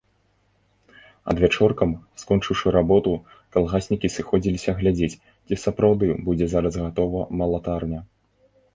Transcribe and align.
Адвячоркам, 1.33 1.91
скончыўшы 2.21 2.67
работу, 2.77 3.13
калгаснікі 3.57 4.13
сыходзіліся 4.17 4.71
глядзець, 4.83 5.13
ці 5.47 5.63
сапраўды 5.69 6.05
будзе 6.29 6.45
зараз 6.59 6.73
гатова 6.87 7.27
малатарня. 7.43 7.99